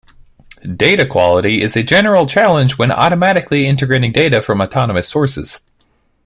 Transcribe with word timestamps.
Data 0.75 1.05
quality 1.05 1.61
is 1.61 1.77
a 1.77 1.83
general 1.83 2.25
challenge 2.25 2.75
when 2.79 2.91
automatically 2.91 3.67
integrating 3.67 4.11
data 4.11 4.41
from 4.41 4.59
autonomous 4.59 5.07
sources. 5.07 5.59